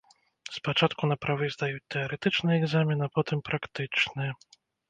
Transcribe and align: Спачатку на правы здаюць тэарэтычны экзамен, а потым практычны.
Спачатку 0.55 1.09
на 1.11 1.17
правы 1.25 1.49
здаюць 1.57 1.89
тэарэтычны 1.97 2.57
экзамен, 2.61 2.99
а 3.07 3.13
потым 3.19 3.47
практычны. 3.51 4.35